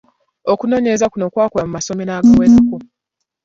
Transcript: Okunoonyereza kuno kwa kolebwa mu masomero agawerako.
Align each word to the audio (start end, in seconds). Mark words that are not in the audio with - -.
Okunoonyereza 0.51 1.05
kuno 1.11 1.25
kwa 1.33 1.45
kolebwa 1.49 1.67
mu 1.67 1.73
masomero 1.77 2.11
agawerako. 2.15 2.75